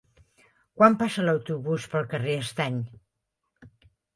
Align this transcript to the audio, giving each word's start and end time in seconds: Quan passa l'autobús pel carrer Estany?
Quan 0.79 0.95
passa 1.01 1.25
l'autobús 1.27 1.85
pel 1.93 2.09
carrer 2.15 2.35
Estany? 2.47 2.81